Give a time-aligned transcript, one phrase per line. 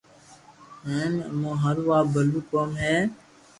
[0.87, 2.95] ھين امو ھارون آ بلو ڪوم ھي